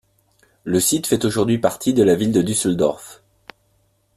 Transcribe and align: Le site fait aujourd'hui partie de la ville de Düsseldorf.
Le 0.63 0.79
site 0.79 1.05
fait 1.05 1.23
aujourd'hui 1.25 1.59
partie 1.59 1.93
de 1.93 2.01
la 2.01 2.15
ville 2.15 2.31
de 2.31 2.41
Düsseldorf. 2.41 3.21